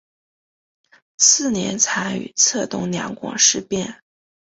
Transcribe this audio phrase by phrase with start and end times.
[1.17, 4.01] 次年参与策动两广事变。